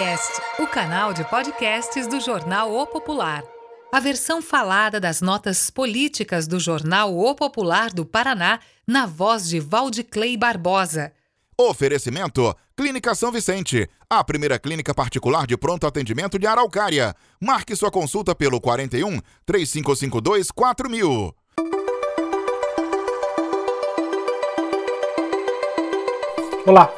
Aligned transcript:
Popcast, 0.00 0.40
o 0.58 0.66
canal 0.66 1.12
de 1.12 1.22
podcasts 1.24 2.06
do 2.06 2.18
jornal 2.20 2.72
O 2.72 2.86
Popular. 2.86 3.44
A 3.92 4.00
versão 4.00 4.40
falada 4.40 4.98
das 4.98 5.20
notas 5.20 5.68
políticas 5.68 6.46
do 6.46 6.58
jornal 6.58 7.14
O 7.14 7.34
Popular 7.34 7.90
do 7.90 8.06
Paraná, 8.06 8.60
na 8.86 9.04
voz 9.04 9.46
de 9.46 9.60
Valdiclei 9.60 10.38
Barbosa. 10.38 11.12
Oferecimento: 11.54 12.56
Clínica 12.74 13.14
São 13.14 13.30
Vicente, 13.30 13.90
a 14.08 14.24
primeira 14.24 14.58
clínica 14.58 14.94
particular 14.94 15.46
de 15.46 15.58
pronto 15.58 15.86
atendimento 15.86 16.38
de 16.38 16.46
Araucária. 16.46 17.14
Marque 17.38 17.76
sua 17.76 17.90
consulta 17.90 18.34
pelo 18.34 18.58
41 18.58 19.20
3552 19.44 20.50
4000. 20.50 21.34
Olá, 26.64 26.90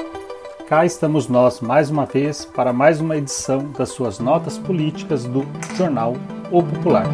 cá 0.73 0.86
estamos 0.86 1.29
nós 1.29 1.61
mais 1.61 1.91
uma 1.91 2.07
vez 2.07 2.46
para 2.46 2.72
mais 2.72 2.99
uma 2.99 3.18
edição 3.18 3.67
das 3.76 3.90
suas 3.90 4.18
notas 4.18 4.57
políticas 4.57 5.26
do 5.26 5.44
jornal 5.76 6.17
O 6.50 6.63
Popular. 6.63 7.04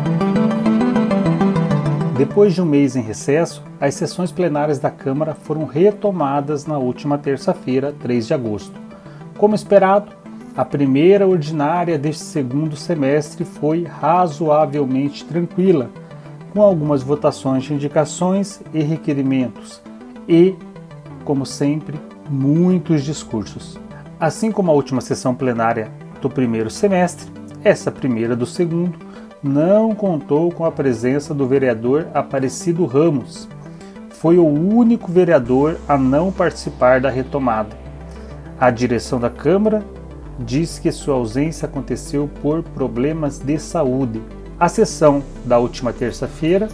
Depois 2.16 2.54
de 2.54 2.62
um 2.62 2.64
mês 2.64 2.94
em 2.94 3.02
recesso, 3.02 3.64
as 3.80 3.96
sessões 3.96 4.30
plenárias 4.30 4.78
da 4.78 4.92
Câmara 4.92 5.34
foram 5.34 5.64
retomadas 5.64 6.66
na 6.66 6.78
última 6.78 7.18
terça-feira, 7.18 7.92
3 7.98 8.28
de 8.28 8.34
agosto. 8.34 8.80
Como 9.36 9.56
esperado, 9.56 10.12
a 10.56 10.64
primeira 10.64 11.26
ordinária 11.26 11.98
deste 11.98 12.22
segundo 12.22 12.76
semestre 12.76 13.44
foi 13.44 13.82
razoavelmente 13.82 15.24
tranquila, 15.24 15.90
com 16.52 16.62
algumas 16.62 17.02
votações 17.02 17.64
de 17.64 17.74
indicações 17.74 18.62
e 18.72 18.84
requerimentos, 18.84 19.82
e, 20.28 20.54
como 21.24 21.44
sempre, 21.44 21.98
muitos 22.28 23.02
discursos. 23.02 23.78
Assim 24.20 24.50
como 24.50 24.70
a 24.70 24.74
última 24.74 25.00
sessão 25.00 25.34
plenária 25.34 25.90
do 26.20 26.28
primeiro 26.28 26.70
semestre, 26.70 27.30
essa 27.64 27.90
primeira 27.90 28.36
do 28.36 28.46
segundo 28.46 28.98
não 29.42 29.94
contou 29.94 30.50
com 30.50 30.64
a 30.64 30.72
presença 30.72 31.32
do 31.32 31.46
vereador 31.46 32.08
Aparecido 32.12 32.84
Ramos. 32.84 33.48
Foi 34.10 34.36
o 34.36 34.46
único 34.46 35.12
vereador 35.12 35.78
a 35.88 35.96
não 35.96 36.32
participar 36.32 37.00
da 37.00 37.08
retomada. 37.08 37.76
A 38.58 38.70
direção 38.70 39.20
da 39.20 39.30
Câmara 39.30 39.84
diz 40.38 40.78
que 40.78 40.90
sua 40.90 41.14
ausência 41.14 41.66
aconteceu 41.66 42.28
por 42.42 42.62
problemas 42.62 43.38
de 43.38 43.58
saúde. 43.58 44.20
A 44.58 44.68
sessão 44.68 45.22
da 45.44 45.58
última 45.58 45.92
terça-feira 45.92 46.68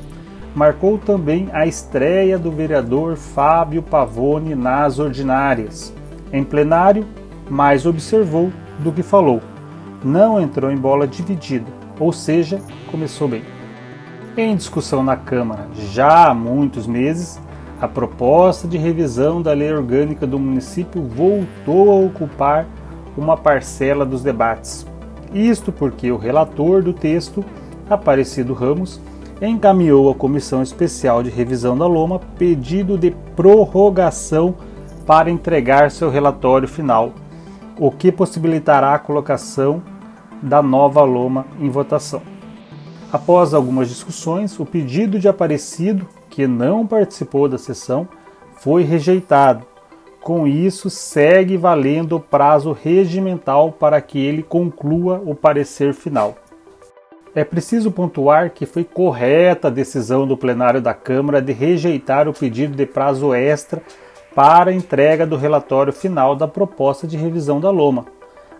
marcou 0.54 0.98
também 0.98 1.48
a 1.52 1.66
estreia 1.66 2.38
do 2.38 2.50
vereador 2.50 3.16
Fábio 3.16 3.82
Pavone 3.82 4.54
nas 4.54 4.98
ordinárias. 4.98 5.92
Em 6.32 6.44
plenário, 6.44 7.06
mais 7.48 7.86
observou 7.86 8.52
do 8.78 8.92
que 8.92 9.02
falou. 9.02 9.40
Não 10.02 10.40
entrou 10.40 10.70
em 10.70 10.76
bola 10.76 11.06
dividida 11.06 11.84
ou 11.98 12.12
seja, 12.12 12.60
começou 12.90 13.28
bem. 13.28 13.42
Em 14.36 14.56
discussão 14.56 15.02
na 15.02 15.16
Câmara 15.16 15.68
já 15.74 16.28
há 16.28 16.34
muitos 16.34 16.86
meses, 16.86 17.40
a 17.80 17.86
proposta 17.86 18.66
de 18.66 18.76
revisão 18.76 19.40
da 19.40 19.52
lei 19.52 19.72
orgânica 19.72 20.26
do 20.26 20.38
município 20.38 21.02
voltou 21.02 21.90
a 21.90 22.06
ocupar 22.06 22.66
uma 23.16 23.36
parcela 23.36 24.04
dos 24.04 24.22
debates. 24.22 24.86
Isto 25.32 25.70
porque 25.70 26.10
o 26.10 26.16
relator 26.16 26.82
do 26.82 26.92
texto, 26.92 27.44
Aparecido 27.88 28.54
Ramos, 28.54 29.00
encaminhou 29.46 30.10
à 30.10 30.14
Comissão 30.14 30.62
Especial 30.62 31.22
de 31.22 31.30
Revisão 31.30 31.76
da 31.76 31.86
Loma 31.86 32.20
pedido 32.38 32.96
de 32.96 33.10
prorrogação 33.34 34.54
para 35.06 35.30
entregar 35.30 35.90
seu 35.90 36.10
relatório 36.10 36.66
final, 36.66 37.12
o 37.78 37.90
que 37.90 38.10
possibilitará 38.10 38.94
a 38.94 38.98
colocação 38.98 39.82
da 40.42 40.62
nova 40.62 41.02
loma 41.02 41.46
em 41.60 41.68
votação. 41.68 42.22
Após 43.12 43.54
algumas 43.54 43.88
discussões, 43.88 44.58
o 44.58 44.66
pedido 44.66 45.18
de 45.18 45.28
Aparecido, 45.28 46.06
que 46.28 46.46
não 46.46 46.86
participou 46.86 47.48
da 47.48 47.58
sessão, 47.58 48.08
foi 48.56 48.82
rejeitado. 48.82 49.64
Com 50.20 50.46
isso, 50.46 50.88
segue 50.88 51.56
valendo 51.56 52.16
o 52.16 52.20
prazo 52.20 52.72
regimental 52.72 53.72
para 53.72 54.00
que 54.00 54.18
ele 54.18 54.42
conclua 54.42 55.22
o 55.24 55.34
parecer 55.34 55.92
final. 55.92 56.34
É 57.34 57.42
preciso 57.42 57.90
pontuar 57.90 58.50
que 58.50 58.64
foi 58.64 58.84
correta 58.84 59.66
a 59.66 59.70
decisão 59.70 60.24
do 60.24 60.36
plenário 60.36 60.80
da 60.80 60.94
Câmara 60.94 61.42
de 61.42 61.52
rejeitar 61.52 62.28
o 62.28 62.32
pedido 62.32 62.76
de 62.76 62.86
prazo 62.86 63.34
extra 63.34 63.82
para 64.36 64.70
a 64.70 64.74
entrega 64.74 65.26
do 65.26 65.36
relatório 65.36 65.92
final 65.92 66.36
da 66.36 66.46
proposta 66.46 67.08
de 67.08 67.16
revisão 67.16 67.58
da 67.58 67.70
Loma. 67.70 68.06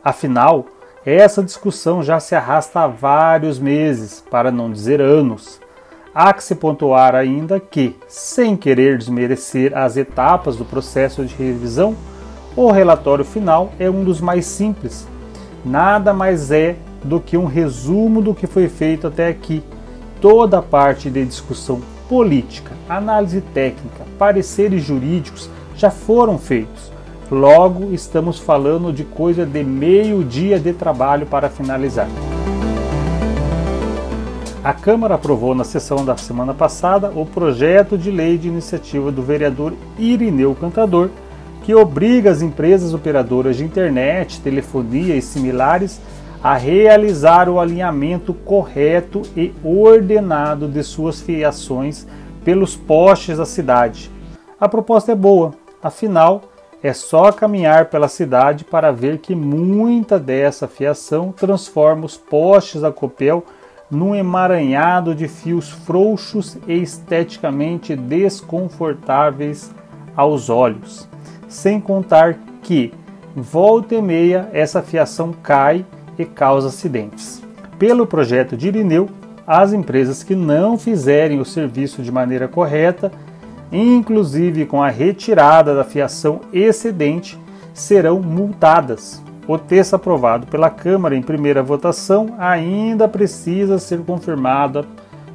Afinal, 0.03 0.67
essa 1.07 1.41
discussão 1.41 2.03
já 2.03 2.19
se 2.19 2.35
arrasta 2.35 2.81
há 2.81 2.89
vários 2.89 3.61
meses, 3.61 4.25
para 4.29 4.51
não 4.51 4.73
dizer 4.73 5.01
anos. 5.01 5.61
Há 6.13 6.33
que 6.33 6.43
se 6.43 6.57
pontuar 6.57 7.15
ainda 7.15 7.61
que, 7.61 7.97
sem 8.09 8.57
querer 8.57 8.99
desmerecer 8.99 9.77
as 9.77 9.97
etapas 9.97 10.57
do 10.57 10.65
processo 10.65 11.25
de 11.25 11.35
revisão, 11.35 11.95
o 12.57 12.73
relatório 12.73 13.25
final 13.25 13.73
é 13.79 13.89
um 13.89 14.03
dos 14.03 14.21
mais 14.21 14.47
simples. 14.47 15.07
Nada 15.65 16.13
mais 16.13 16.51
é 16.51 16.77
do 17.05 17.21
que 17.21 17.37
um 17.37 17.45
resumo 17.45 18.23
do 18.23 18.35
que 18.35 18.47
foi 18.47 18.69
feito 18.69 19.07
até 19.07 19.29
aqui. 19.29 19.63
Toda 20.21 20.59
a 20.59 20.63
parte 20.63 21.11
de 21.11 21.25
discussão 21.25 21.81
política, 22.09 22.73
análise 22.89 23.41
técnica, 23.41 24.05
pareceres 24.19 24.83
jurídicos 24.83 25.51
já 25.77 25.91
foram 25.91 26.39
feitos. 26.39 26.93
Logo, 27.31 27.93
estamos 27.93 28.39
falando 28.39 28.93
de 28.93 29.05
coisa 29.05 29.45
de 29.45 29.65
meio 29.65 30.23
dia 30.25 30.59
de 30.59 30.73
trabalho 30.73 31.27
para 31.27 31.49
finalizar. 31.49 32.09
A 34.63 34.73
Câmara 34.73 35.17
aprovou 35.17 35.55
na 35.55 35.65
sessão 35.65 36.05
da 36.05 36.17
semana 36.17 36.55
passada 36.55 37.13
o 37.15 37.27
projeto 37.27 37.99
de 37.99 38.11
lei 38.11 38.39
de 38.39 38.49
iniciativa 38.49 39.13
do 39.13 39.23
vereador 39.23 39.75
Irineu 39.99 40.55
Cantador, 40.55 41.11
que 41.63 41.75
obriga 41.75 42.31
as 42.31 42.41
empresas 42.41 42.95
operadoras 42.95 43.57
de 43.57 43.65
internet, 43.65 44.41
telefonia 44.41 45.17
e 45.17 45.23
similares 45.23 46.01
a 46.45 46.57
realizar 46.57 47.49
o 47.49 47.59
alinhamento 47.59 48.35
correto 48.35 49.23
e 49.35 49.55
ordenado 49.65 50.69
de 50.69 50.83
suas 50.83 51.23
fiações 51.23 52.07
pelos 52.45 52.77
postes 52.77 53.39
da 53.39 53.47
cidade. 53.47 54.11
A 54.61 54.69
proposta 54.69 55.13
é 55.13 55.15
boa, 55.15 55.55
afinal, 55.83 56.43
é 56.83 56.93
só 56.93 57.33
caminhar 57.33 57.87
pela 57.87 58.09
cidade 58.09 58.63
para 58.63 58.93
ver 58.93 59.21
que 59.21 59.35
muita 59.35 60.19
dessa 60.19 60.69
fiação 60.69 61.33
transforma 61.33 62.05
os 62.05 62.19
postes 62.19 62.83
da 62.83 62.93
Copel 62.93 63.43
num 63.91 64.15
emaranhado 64.15 65.15
de 65.15 65.27
fios 65.29 65.71
frouxos 65.71 66.59
e 66.69 66.75
esteticamente 66.75 67.97
desconfortáveis 67.97 69.75
aos 70.15 70.51
olhos. 70.51 71.09
Sem 71.49 71.81
contar 71.81 72.39
que, 72.63 72.93
volta 73.35 73.95
e 73.95 74.03
meia, 74.03 74.51
essa 74.53 74.83
fiação 74.83 75.33
cai 75.43 75.87
e 76.19 76.25
causa 76.25 76.69
acidentes. 76.69 77.43
Pelo 77.79 78.07
projeto 78.07 78.57
de 78.57 78.69
Irineu, 78.69 79.09
as 79.47 79.73
empresas 79.73 80.23
que 80.23 80.35
não 80.35 80.79
fizerem 80.79 81.41
o 81.41 81.45
serviço 81.45 82.03
de 82.03 82.11
maneira 82.11 82.49
correta 82.49 83.11
inclusive 83.75 84.67
com 84.67 84.83
a 84.83 84.89
retirada 84.89 85.75
da 85.75 85.85
fiação 85.85 86.41
excedente, 86.53 87.39
serão 87.73 88.21
multadas. 88.21 89.23
O 89.47 89.59
texto 89.59 89.95
aprovado 89.95 90.47
pela 90.47 90.71
Câmara 90.71 91.17
em 91.17 91.23
primeira 91.23 91.63
votação 91.63 92.35
ainda 92.39 93.09
precisa 93.09 93.79
ser 93.79 93.99
confirmado 94.01 94.87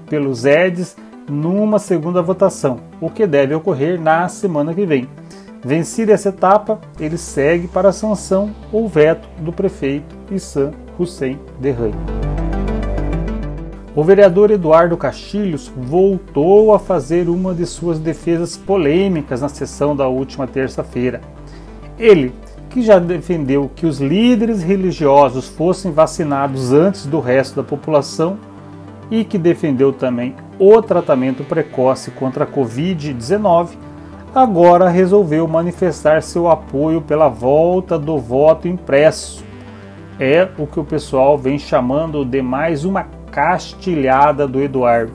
pelos 0.10 0.46
EDs 0.46 0.96
numa 1.30 1.78
segunda 1.78 2.22
votação, 2.22 2.80
o 3.00 3.10
que 3.10 3.28
deve 3.28 3.54
ocorrer 3.54 4.02
na 4.02 4.28
semana 4.28 4.74
que 4.74 4.86
vem. 4.86 5.08
Vencida 5.64 6.14
essa 6.14 6.30
etapa, 6.30 6.80
ele 7.00 7.18
segue 7.18 7.68
para 7.68 7.90
a 7.90 7.94
sanção 7.94 8.52
ou 8.72 8.88
veto 8.88 9.28
do 9.40 9.52
prefeito 9.52 10.16
Issam 10.32 10.72
Hussein 10.98 11.38
Derrame. 11.60 11.96
O 13.94 14.02
vereador 14.02 14.52
Eduardo 14.52 14.96
Castilhos 14.96 15.70
voltou 15.76 16.74
a 16.74 16.80
fazer 16.80 17.28
uma 17.28 17.54
de 17.54 17.66
suas 17.66 18.00
defesas 18.00 18.56
polêmicas 18.56 19.42
na 19.42 19.50
sessão 19.50 19.94
da 19.94 20.08
última 20.08 20.48
terça-feira. 20.48 21.20
Ele, 21.98 22.32
que 22.70 22.82
já 22.82 22.98
defendeu 22.98 23.70
que 23.76 23.86
os 23.86 24.00
líderes 24.00 24.64
religiosos 24.64 25.50
fossem 25.50 25.92
vacinados 25.92 26.72
antes 26.72 27.06
do 27.06 27.20
resto 27.20 27.58
da 27.58 27.64
população 27.64 28.38
e 29.12 29.26
que 29.26 29.38
defendeu 29.38 29.92
também 29.92 30.36
o 30.58 30.82
tratamento 30.82 31.44
precoce 31.44 32.12
contra 32.12 32.46
a 32.46 32.48
Covid-19, 32.48 33.89
agora 34.34 34.90
resolveu 34.90 35.48
manifestar 35.48 36.22
seu 36.22 36.50
apoio 36.50 37.02
pela 37.02 37.28
volta 37.28 37.98
do 37.98 38.18
voto 38.18 38.68
impresso. 38.68 39.44
É 40.20 40.48
o 40.58 40.68
que 40.68 40.80
o 40.80 40.84
pessoal 40.84 41.38
vem 41.38 41.58
chamando 41.58 42.26
de 42.26 42.42
mais 42.42 42.86
uma 42.86 43.06
castilhada 43.32 44.48
do 44.48 44.62
Eduardo. 44.62 45.14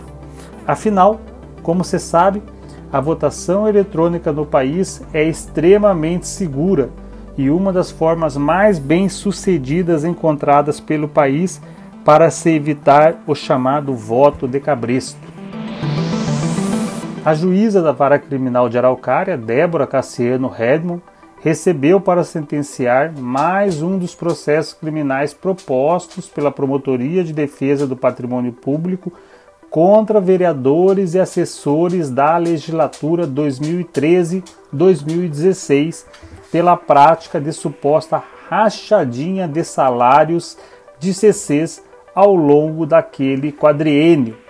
Afinal, 0.67 1.21
como 1.63 1.85
se 1.85 1.99
sabe, 1.99 2.43
a 2.93 3.01
votação 3.01 3.69
eletrônica 3.69 4.33
no 4.33 4.47
país 4.47 5.03
é 5.13 5.23
extremamente 5.23 6.27
segura, 6.27 6.91
e 7.37 7.51
uma 7.51 7.73
das 7.73 7.91
formas 7.91 8.37
mais 8.37 8.79
bem 8.79 9.09
sucedidas 9.09 10.05
encontradas 10.05 10.79
pelo 10.79 11.09
país 11.09 11.61
para 12.05 12.31
se 12.31 12.51
evitar 12.51 13.17
o 13.27 13.35
chamado 13.35 13.93
voto 13.95 14.47
de 14.47 14.61
cabresto. 14.61 15.34
A 17.25 17.33
juíza 17.33 17.81
da 17.81 17.91
vara 17.91 18.19
criminal 18.19 18.69
de 18.69 18.77
Araucária, 18.77 19.39
Débora 19.39 19.87
Cassiano 19.87 20.47
Redmond, 20.47 21.01
recebeu 21.41 21.99
para 21.99 22.23
sentenciar 22.23 23.19
mais 23.19 23.81
um 23.81 23.99
dos 23.99 24.15
processos 24.15 24.75
criminais 24.75 25.33
propostos 25.33 26.29
pela 26.29 26.51
Promotoria 26.51 27.25
de 27.25 27.33
Defesa 27.33 27.87
do 27.87 27.97
Patrimônio 27.97 28.53
Público 28.53 29.11
contra 29.71 30.21
vereadores 30.21 31.15
e 31.15 31.19
assessores 31.19 32.11
da 32.11 32.37
legislatura 32.37 33.27
2013-2016 33.27 36.05
pela 36.53 36.77
prática 36.77 37.41
de 37.41 37.55
suposta 37.55 38.23
rachadinha 38.51 39.49
de 39.49 39.65
salários 39.65 40.59
de 41.01 41.15
CCs 41.15 41.83
ao 42.15 42.35
longo 42.35 42.85
daquele 42.85 43.51
quadriênio. 43.51 44.44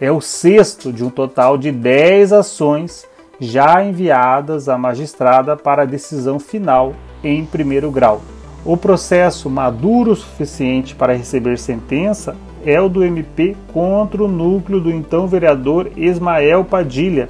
É 0.00 0.10
o 0.10 0.20
sexto 0.20 0.90
de 0.90 1.04
um 1.04 1.10
total 1.10 1.58
de 1.58 1.70
10 1.70 2.32
ações 2.32 3.06
já 3.38 3.84
enviadas 3.84 4.66
à 4.66 4.78
magistrada 4.78 5.58
para 5.58 5.84
decisão 5.84 6.38
final 6.38 6.94
em 7.22 7.44
primeiro 7.44 7.90
grau. 7.90 8.22
O 8.64 8.78
processo 8.78 9.50
maduro 9.50 10.12
o 10.12 10.16
suficiente 10.16 10.94
para 10.94 11.12
receber 11.12 11.58
sentença 11.58 12.34
é 12.64 12.80
o 12.80 12.88
do 12.88 13.04
MP 13.04 13.54
contra 13.74 14.22
o 14.24 14.28
núcleo 14.28 14.80
do 14.80 14.90
então 14.90 15.26
vereador 15.26 15.90
Ismael 15.96 16.64
Padilha. 16.64 17.28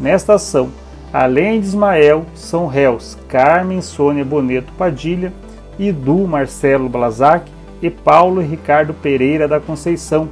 Nesta 0.00 0.34
ação, 0.34 0.68
além 1.12 1.60
de 1.60 1.66
Ismael, 1.66 2.24
são 2.34 2.68
réus 2.68 3.18
Carmen 3.26 3.80
Sônia 3.80 4.24
Boneto 4.24 4.72
Padilha, 4.74 5.32
Idu 5.78 6.28
Marcelo 6.28 6.88
Blazac 6.88 7.50
e 7.82 7.90
Paulo 7.90 8.40
Ricardo 8.40 8.94
Pereira 8.94 9.48
da 9.48 9.58
Conceição. 9.58 10.28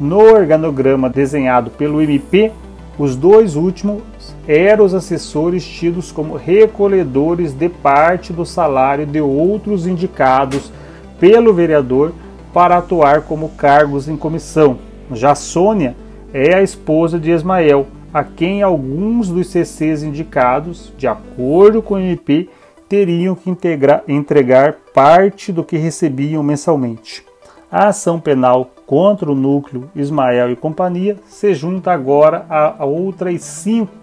No 0.00 0.18
organograma 0.18 1.10
desenhado 1.10 1.70
pelo 1.70 2.00
MP, 2.00 2.50
os 2.98 3.14
dois 3.14 3.54
últimos 3.54 4.00
eram 4.48 4.86
os 4.86 4.94
assessores 4.94 5.62
tidos 5.62 6.10
como 6.10 6.36
recolhedores 6.36 7.52
de 7.52 7.68
parte 7.68 8.32
do 8.32 8.46
salário 8.46 9.04
de 9.04 9.20
outros 9.20 9.86
indicados 9.86 10.72
pelo 11.18 11.52
vereador 11.52 12.14
para 12.50 12.78
atuar 12.78 13.20
como 13.22 13.50
cargos 13.50 14.08
em 14.08 14.16
comissão. 14.16 14.78
Já 15.12 15.34
Sônia 15.34 15.94
é 16.32 16.54
a 16.54 16.62
esposa 16.62 17.18
de 17.18 17.30
Ismael, 17.30 17.86
a 18.12 18.24
quem 18.24 18.62
alguns 18.62 19.28
dos 19.28 19.48
CCs 19.48 20.02
indicados, 20.02 20.94
de 20.96 21.06
acordo 21.06 21.82
com 21.82 21.96
o 21.96 21.98
MP, 21.98 22.48
teriam 22.88 23.34
que 23.34 23.50
integrar, 23.50 24.02
entregar 24.08 24.76
parte 24.94 25.52
do 25.52 25.62
que 25.62 25.76
recebiam 25.76 26.42
mensalmente. 26.42 27.22
A 27.70 27.88
ação 27.88 28.18
penal 28.18 28.70
contra 28.90 29.30
o 29.30 29.36
núcleo 29.36 29.88
Ismael 29.94 30.50
e 30.50 30.56
companhia 30.56 31.16
se 31.24 31.54
junta 31.54 31.92
agora 31.92 32.44
a 32.48 32.84
outras 32.84 33.40
cinco, 33.44 33.94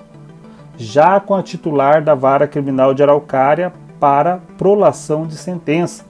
já 0.78 1.20
com 1.20 1.36
a 1.36 1.44
titular 1.44 2.02
da 2.02 2.16
vara 2.16 2.48
criminal 2.48 2.94
de 2.94 3.04
Araucária 3.04 3.74
para 4.00 4.40
prolação 4.58 5.28
de 5.28 5.36
sentença. 5.36 6.06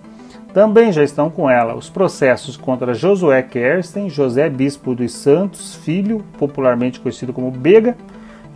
Também 0.53 0.91
já 0.91 1.03
estão 1.03 1.27
com 1.27 1.49
ela 1.49 1.73
os 1.73 1.89
processos 1.89 2.55
contra 2.55 2.93
Josué 2.93 3.41
Kersten, 3.41 4.11
José 4.11 4.47
Bispo 4.47 4.93
dos 4.93 5.11
Santos, 5.11 5.73
filho, 5.73 6.23
popularmente 6.37 6.99
conhecido 6.99 7.33
como 7.33 7.49
Bega, 7.49 7.97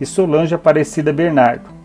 e 0.00 0.06
Solange 0.06 0.54
Aparecida 0.54 1.12
Bernardo. 1.12 1.81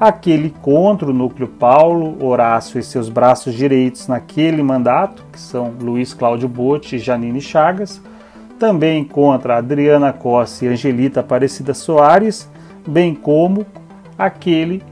Aquele 0.00 0.50
contra 0.62 1.10
o 1.10 1.12
núcleo 1.12 1.48
Paulo, 1.48 2.24
Horácio 2.24 2.78
e 2.78 2.82
seus 2.84 3.08
braços 3.08 3.52
direitos 3.52 4.06
naquele 4.06 4.62
mandato, 4.62 5.24
que 5.32 5.40
são 5.40 5.72
Luiz 5.80 6.14
Cláudio 6.14 6.48
Botti 6.48 6.96
e 6.96 6.98
Janine 7.00 7.40
Chagas. 7.40 8.00
Também 8.60 9.02
contra 9.02 9.56
Adriana 9.56 10.12
Costa 10.12 10.64
e 10.64 10.68
Angelita 10.68 11.18
Aparecida 11.18 11.74
Soares, 11.74 12.48
bem 12.86 13.12
como 13.12 13.66
aquele 14.16 14.82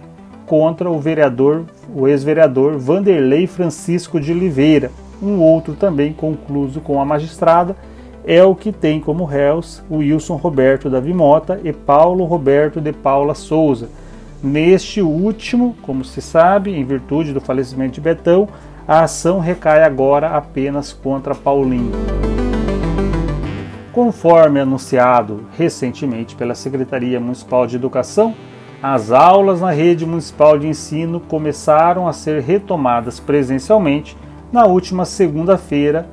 contra 0.44 0.90
o 0.90 0.98
vereador 0.98 1.66
o 1.94 2.08
ex-vereador 2.08 2.76
Vanderlei 2.76 3.46
Francisco 3.46 4.20
de 4.20 4.32
Oliveira. 4.32 4.90
Um 5.22 5.40
outro 5.40 5.74
também 5.74 6.12
concluso 6.12 6.80
com 6.80 7.00
a 7.00 7.04
magistrada 7.04 7.76
é 8.24 8.42
o 8.42 8.56
que 8.56 8.72
tem 8.72 9.00
como 9.00 9.24
réus 9.24 9.84
Wilson 9.88 10.34
Roberto 10.34 10.90
Davi 10.90 11.14
Mota 11.14 11.60
e 11.62 11.72
Paulo 11.72 12.24
Roberto 12.24 12.80
de 12.80 12.92
Paula 12.92 13.36
Souza. 13.36 13.88
Neste 14.42 15.00
último, 15.00 15.74
como 15.82 16.04
se 16.04 16.20
sabe, 16.20 16.70
em 16.70 16.84
virtude 16.84 17.32
do 17.32 17.40
falecimento 17.40 17.94
de 17.94 18.00
Betão, 18.00 18.48
a 18.86 19.00
ação 19.00 19.40
recai 19.40 19.82
agora 19.82 20.28
apenas 20.28 20.92
contra 20.92 21.34
Paulinho. 21.34 21.92
Conforme 23.92 24.60
anunciado 24.60 25.46
recentemente 25.56 26.36
pela 26.36 26.54
Secretaria 26.54 27.18
Municipal 27.18 27.66
de 27.66 27.76
Educação, 27.76 28.34
as 28.82 29.10
aulas 29.10 29.62
na 29.62 29.70
rede 29.70 30.04
municipal 30.04 30.58
de 30.58 30.68
ensino 30.68 31.18
começaram 31.18 32.06
a 32.06 32.12
ser 32.12 32.42
retomadas 32.42 33.18
presencialmente 33.18 34.16
na 34.52 34.66
última 34.66 35.06
segunda-feira, 35.06 36.08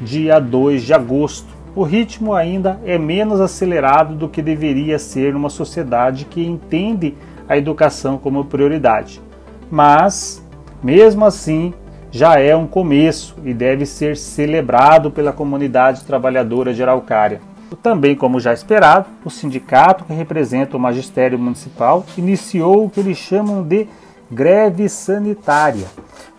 dia 0.00 0.40
2 0.40 0.82
de 0.82 0.94
agosto. 0.94 1.48
O 1.76 1.82
ritmo 1.82 2.34
ainda 2.34 2.80
é 2.84 2.98
menos 2.98 3.38
acelerado 3.38 4.14
do 4.14 4.28
que 4.28 4.40
deveria 4.40 4.98
ser 4.98 5.34
numa 5.34 5.50
sociedade 5.50 6.24
que 6.24 6.44
entende 6.44 7.14
a 7.50 7.58
educação 7.58 8.16
como 8.16 8.44
prioridade. 8.44 9.20
Mas, 9.68 10.40
mesmo 10.80 11.24
assim, 11.24 11.74
já 12.08 12.38
é 12.38 12.54
um 12.54 12.64
começo 12.64 13.34
e 13.44 13.52
deve 13.52 13.84
ser 13.84 14.16
celebrado 14.16 15.10
pela 15.10 15.32
comunidade 15.32 16.04
trabalhadora 16.04 16.72
de 16.72 16.80
Araucária. 16.80 17.40
Também, 17.82 18.14
como 18.14 18.38
já 18.38 18.52
esperado, 18.52 19.06
o 19.24 19.30
sindicato 19.30 20.04
que 20.04 20.12
representa 20.12 20.76
o 20.76 20.80
magistério 20.80 21.36
municipal 21.38 22.06
iniciou 22.16 22.84
o 22.84 22.90
que 22.90 23.00
eles 23.00 23.18
chamam 23.18 23.64
de 23.64 23.88
greve 24.30 24.88
sanitária. 24.88 25.86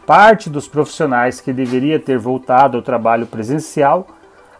Parte 0.05 0.49
dos 0.49 0.65
profissionais 0.65 1.41
que 1.41 1.51
deveria 1.51 1.99
ter 1.99 2.17
voltado 2.17 2.77
ao 2.77 2.83
trabalho 2.83 3.27
presencial 3.27 4.07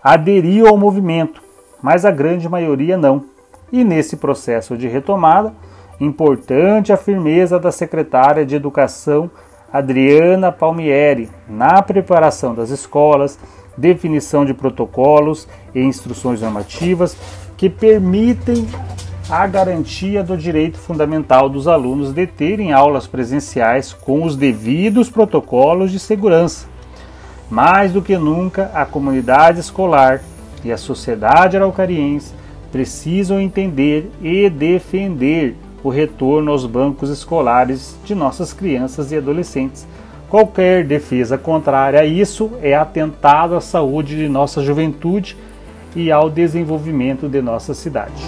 aderiu 0.04 0.68
ao 0.68 0.78
movimento, 0.78 1.42
mas 1.82 2.04
a 2.04 2.12
grande 2.12 2.50
maioria 2.50 2.98
não. 2.98 3.24
E 3.72 3.86
nesse 3.86 4.18
processo 4.18 4.76
de 4.76 4.88
retomada, 4.90 5.54
importante 6.02 6.92
a 6.92 6.98
firmeza 6.98 7.60
da 7.60 7.72
secretária 7.72 8.44
de 8.44 8.56
Educação 8.56 9.30
Adriana 9.72 10.52
Palmieri 10.52 11.30
na 11.48 11.82
preparação 11.82 12.56
das 12.56 12.72
escolas, 12.72 13.38
definição 13.78 14.44
de 14.44 14.54
protocolos 14.54 15.48
e 15.74 15.80
instruções 15.80 16.42
normativas 16.42 17.16
que 17.56 17.70
permitem 17.70 18.68
a 19.30 19.46
garantia 19.46 20.24
do 20.24 20.36
direito 20.36 20.78
fundamental 20.78 21.48
dos 21.48 21.68
alunos 21.68 22.12
de 22.12 22.26
terem 22.26 22.74
aulas 22.74 23.06
presenciais 23.06 23.94
com 23.94 24.24
os 24.24 24.36
devidos 24.36 25.10
protocolos 25.10 25.92
de 25.92 26.00
segurança. 26.00 26.68
Mais 27.50 27.94
do 27.94 28.02
que 28.02 28.18
nunca, 28.18 28.72
a 28.74 28.86
comunidade 28.86 29.60
escolar 29.60 30.22
e 30.64 30.72
a 30.72 30.78
sociedade 30.78 31.56
araucariense 31.56 32.34
precisam 32.72 33.40
entender 33.40 34.10
e 34.22 34.50
defender 34.50 35.56
o 35.84 35.90
retorno 35.90 36.52
aos 36.52 36.66
bancos 36.66 37.10
escolares 37.10 37.98
de 38.06 38.14
nossas 38.16 38.54
crianças 38.54 39.12
e 39.12 39.18
adolescentes 39.18 39.88
Qualquer 40.32 40.86
defesa 40.86 41.38
contrária 41.38 42.00
a 42.00 42.06
isso 42.06 42.52
é 42.62 42.74
atentado 42.74 43.54
à 43.54 43.60
saúde 43.60 44.16
de 44.16 44.30
nossa 44.30 44.64
juventude 44.64 45.36
e 45.94 46.10
ao 46.10 46.30
desenvolvimento 46.30 47.28
de 47.28 47.42
nossa 47.42 47.74
cidade. 47.74 48.24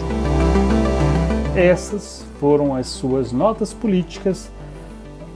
Essas 1.56 2.26
foram 2.42 2.76
as 2.76 2.88
suas 2.88 3.32
notas 3.32 3.74
políticas 3.74 4.52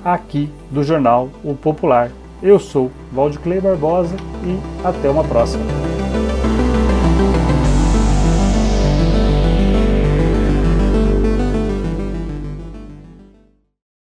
aqui 0.04 0.50
do 0.70 0.84
jornal 0.84 1.30
O 1.42 1.56
Popular. 1.56 2.12
Eu 2.44 2.60
sou 2.60 2.92
Valdeclei 3.14 3.62
Barbosa 3.62 4.18
e 4.44 4.60
até 4.86 5.10
uma 5.10 5.24
próxima. 5.24 5.87